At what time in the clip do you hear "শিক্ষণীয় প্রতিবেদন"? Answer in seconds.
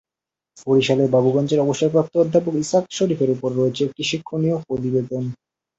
4.09-5.23